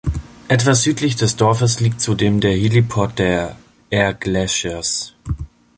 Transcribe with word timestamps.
Etwas 0.47 0.81
südlich 0.81 1.15
des 1.15 1.35
Dorfes 1.35 1.79
liegt 1.79 2.01
zudem 2.01 2.39
der 2.41 2.53
Heliport 2.57 3.19
der 3.19 3.55
Air 3.91 4.15
Glaciers. 4.15 5.13